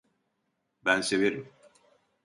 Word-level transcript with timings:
Ben 0.85 1.01
severim. 1.01 1.49